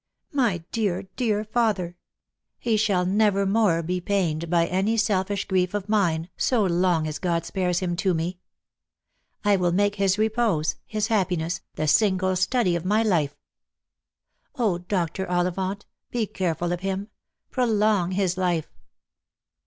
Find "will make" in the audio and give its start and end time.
9.57-9.97